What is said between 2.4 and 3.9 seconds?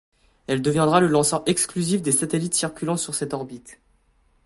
circulant sur cette orbite.